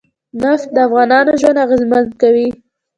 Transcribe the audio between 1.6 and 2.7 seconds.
اغېزمن کوي.